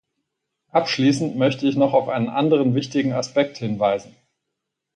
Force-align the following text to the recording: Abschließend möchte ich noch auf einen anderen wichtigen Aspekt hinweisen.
Abschließend 0.71 1.35
möchte 1.35 1.67
ich 1.67 1.75
noch 1.75 1.93
auf 1.93 2.09
einen 2.09 2.27
anderen 2.29 2.73
wichtigen 2.73 3.13
Aspekt 3.13 3.57
hinweisen. 3.59 4.15